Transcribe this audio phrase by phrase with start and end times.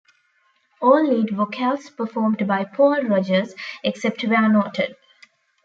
[0.81, 3.53] All lead vocals performed by Paul Rodgers,
[3.83, 4.95] except where noted.